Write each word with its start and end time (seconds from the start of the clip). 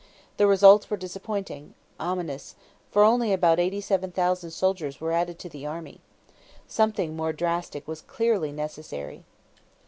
The 0.37 0.47
results 0.47 0.89
were 0.89 0.97
disappointing 0.97 1.75
ominous 1.99 2.55
for 2.89 3.03
only 3.03 3.31
about 3.31 3.59
87,000 3.59 4.49
soldiers 4.49 4.99
were 4.99 5.11
added 5.11 5.37
to 5.37 5.47
the 5.47 5.67
army. 5.67 6.01
Something 6.67 7.15
more 7.15 7.33
drastic 7.33 7.87
was 7.87 8.01
clearly 8.01 8.51
necessary. 8.51 9.25